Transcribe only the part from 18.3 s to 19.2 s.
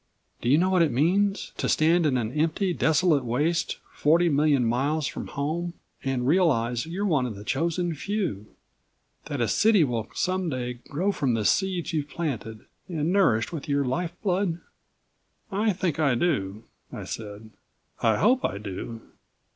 I do."